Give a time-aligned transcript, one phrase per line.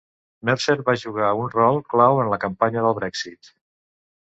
[0.49, 3.55] Mercer va jugar un rol clau en la campanya del Brexit.